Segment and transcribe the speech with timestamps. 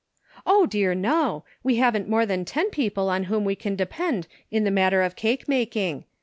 [0.47, 1.43] "Oh, dear, no!
[1.61, 5.15] We haven't more than ten people on whom we can depend in the matter of
[5.15, 6.05] cake making.